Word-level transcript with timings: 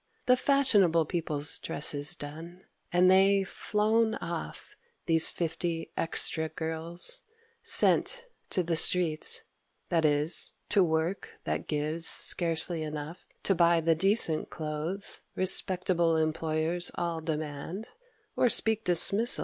The 0.25 0.35
fashionable 0.35 1.05
people's 1.05 1.59
dresses 1.59 2.15
done, 2.15 2.63
And 2.91 3.11
they 3.11 3.43
flown 3.43 4.15
off, 4.15 4.75
these 5.05 5.29
fifty 5.29 5.91
extra 5.95 6.49
girls 6.49 7.21
Sent—to 7.61 8.63
the 8.63 8.75
streets: 8.75 9.43
that 9.89 10.03
is, 10.03 10.53
to 10.69 10.83
work 10.83 11.39
that 11.43 11.67
gives 11.67 12.07
Scarcely 12.07 12.81
enough 12.81 13.27
to 13.43 13.53
buy 13.53 13.79
the 13.79 13.93
decent 13.93 14.49
clothes 14.49 15.21
Respectable 15.35 16.17
employers 16.17 16.89
all 16.95 17.21
demand 17.21 17.89
Or 18.35 18.49
speak 18.49 18.83
dismissal. 18.83 19.39